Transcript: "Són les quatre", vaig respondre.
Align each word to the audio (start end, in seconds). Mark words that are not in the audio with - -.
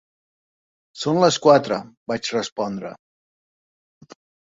"Són 1.01 1.19
les 1.25 1.37
quatre", 1.45 1.79
vaig 2.15 2.33
respondre. 2.41 2.97